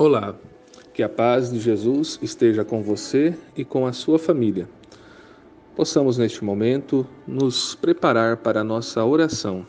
[0.00, 0.32] Olá,
[0.94, 4.68] que a paz de Jesus esteja com você e com a sua família.
[5.74, 9.66] Possamos neste momento nos preparar para a nossa oração,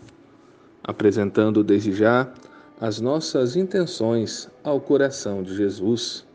[0.83, 2.31] apresentando desde já
[2.79, 6.27] as nossas intenções ao coração de Jesus,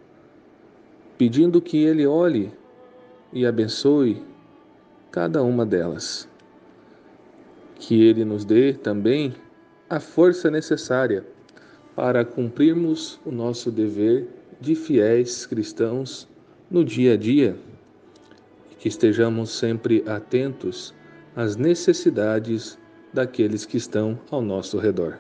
[1.17, 2.53] pedindo que Ele olhe
[3.33, 4.21] e abençoe
[5.13, 6.29] cada uma delas.
[7.77, 9.33] Que Ele nos dê também
[9.89, 11.25] a força necessária
[11.95, 14.29] para cumprirmos o nosso dever
[14.61, 16.29] de fiéis cristãos
[16.71, 17.57] no dia a dia
[18.85, 20.95] que estejamos sempre atentos
[21.35, 22.79] às necessidades
[23.15, 25.18] daqueles que estão ao nosso redor.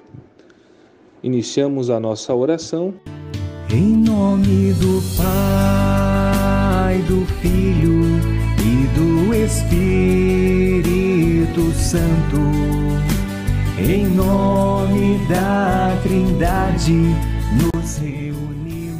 [1.22, 2.92] Iniciamos a nossa oração.
[3.72, 8.02] Em nome do Pai, do Filho
[8.60, 10.82] e do Espírito
[11.72, 13.13] Santo.
[13.76, 16.92] Em nome da Trindade
[17.58, 18.94] nos reunimos.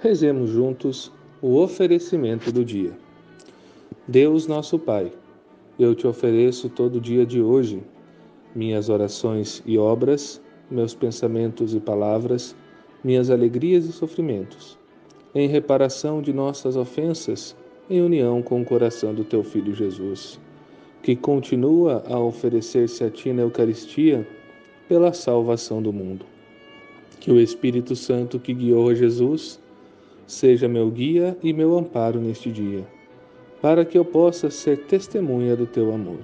[0.00, 2.96] Rezemos juntos o oferecimento do dia.
[4.08, 5.12] Deus nosso Pai,
[5.78, 7.82] eu te ofereço todo o dia de hoje
[8.54, 12.56] minhas orações e obras, meus pensamentos e palavras,
[13.04, 14.78] minhas alegrias e sofrimentos,
[15.34, 17.54] em reparação de nossas ofensas,
[17.90, 20.40] em união com o coração do teu Filho Jesus
[21.04, 24.26] que continua a oferecer-se a ti na Eucaristia
[24.88, 26.24] pela salvação do mundo.
[27.20, 29.60] Que o Espírito Santo que guiou a Jesus
[30.26, 32.86] seja meu guia e meu amparo neste dia,
[33.60, 36.20] para que eu possa ser testemunha do teu amor.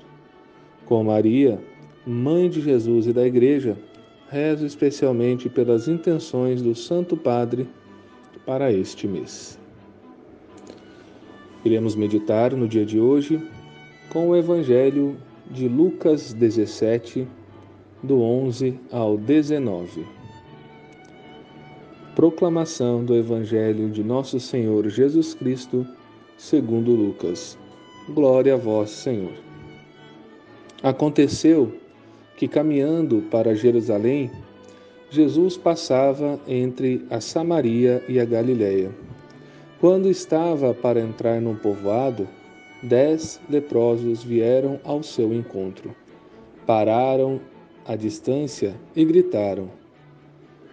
[0.87, 1.61] Com Maria,
[2.07, 3.77] mãe de Jesus e da Igreja,
[4.31, 7.69] rezo especialmente pelas intenções do Santo Padre
[8.47, 9.59] para este mês.
[11.67, 13.39] Iremos meditar no dia de hoje
[14.11, 15.17] com o Evangelho
[15.53, 17.27] de Lucas 17,
[18.03, 20.05] do 11 ao 19.
[22.17, 25.87] Proclamação do Evangelho de Nosso Senhor Jesus Cristo,
[26.37, 27.57] segundo Lucas.
[28.09, 29.33] Glória a vós, Senhor.
[30.83, 31.73] Aconteceu
[32.37, 34.29] que, caminhando para Jerusalém,
[35.09, 38.91] Jesus passava entre a Samaria e a Galiléia.
[39.81, 42.27] Quando estava para entrar num povoado,
[42.83, 45.95] dez leprosos vieram ao seu encontro.
[46.67, 47.41] Pararam
[47.87, 49.71] à distância e gritaram: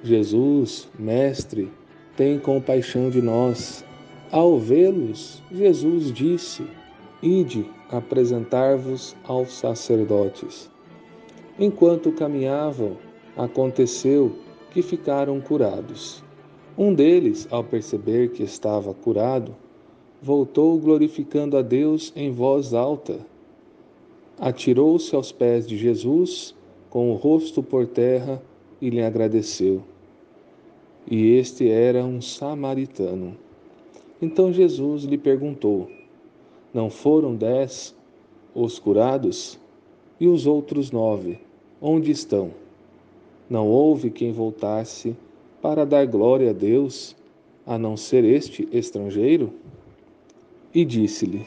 [0.03, 1.72] Jesus, Mestre,
[2.16, 3.84] tem compaixão de nós.
[4.31, 6.66] Ao vê-los, Jesus disse:
[7.22, 10.69] Ide apresentar-vos aos sacerdotes.
[11.59, 12.97] Enquanto caminhavam,
[13.35, 14.35] aconteceu
[14.72, 16.24] que ficaram curados.
[16.78, 19.56] Um deles, ao perceber que estava curado,
[20.22, 23.19] voltou glorificando a Deus em voz alta.
[24.39, 26.55] Atirou-se aos pés de Jesus,
[26.89, 28.41] com o rosto por terra,
[28.81, 29.81] e lhe agradeceu.
[31.09, 33.35] E este era um samaritano.
[34.22, 35.89] Então Jesus lhe perguntou:
[36.73, 37.95] Não foram dez
[38.53, 39.59] os curados?
[40.19, 41.38] E os outros nove,
[41.79, 42.50] onde estão?
[43.47, 45.16] Não houve quem voltasse
[45.61, 47.16] para dar glória a Deus,
[47.67, 49.53] a não ser este estrangeiro?
[50.77, 51.43] E disse-lhe: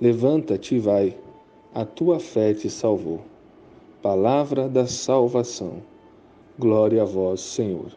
[0.00, 1.14] Levanta-te e vai,
[1.74, 3.20] a tua fé te salvou.
[4.00, 5.82] Palavra da salvação.
[6.58, 7.92] Glória a vós, Senhor.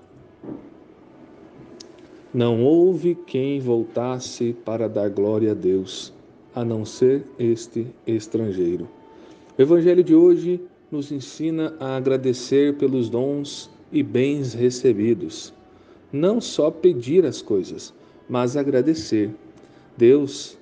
[2.34, 6.12] Não houve quem voltasse para dar glória a Deus,
[6.54, 8.90] a não ser este estrangeiro.
[9.58, 10.60] O Evangelho de hoje
[10.92, 15.54] nos ensina a agradecer pelos dons e bens recebidos.
[16.12, 17.94] Não só pedir as coisas,
[18.28, 19.34] mas agradecer
[19.98, 20.58] Deus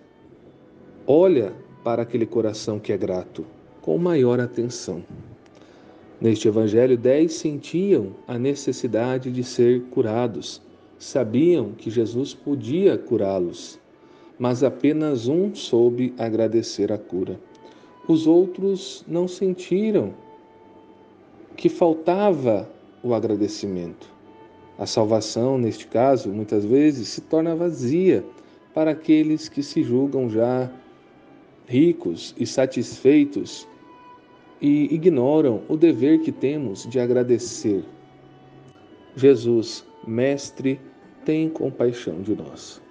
[1.06, 1.54] olha
[1.84, 3.46] para aquele coração que é grato
[3.82, 5.04] com maior atenção.
[6.20, 10.62] Neste evangelho, dez sentiam a necessidade de ser curados,
[10.98, 13.80] sabiam que Jesus podia curá-los,
[14.38, 17.40] mas apenas um soube agradecer a cura.
[18.08, 20.14] Os outros não sentiram
[21.56, 22.70] que faltava
[23.02, 24.08] o agradecimento.
[24.78, 28.26] A salvação, neste caso, muitas vezes se torna vazia
[28.74, 30.72] para aqueles que se julgam já
[31.68, 33.68] ricos e satisfeitos
[34.62, 37.84] e ignoram o dever que temos de agradecer.
[39.16, 40.80] Jesus, Mestre,
[41.26, 42.82] tem compaixão de nós.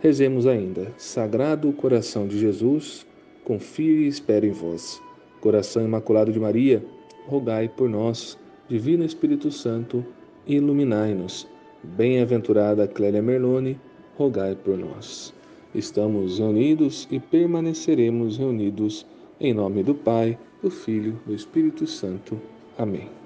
[0.00, 0.92] Rezemos ainda.
[0.96, 3.06] Sagrado coração de Jesus,
[3.44, 5.00] confie e espere em vós.
[5.40, 6.84] Coração Imaculado de Maria,
[7.26, 8.38] rogai por nós.
[8.68, 10.04] Divino Espírito Santo,
[10.46, 11.48] iluminai-nos.
[11.82, 13.78] Bem-aventurada Clélia Merlone,
[14.16, 15.32] rogai por nós.
[15.74, 19.06] Estamos unidos e permaneceremos reunidos
[19.40, 22.38] em nome do Pai, do Filho, do Espírito Santo.
[22.78, 23.21] Amém.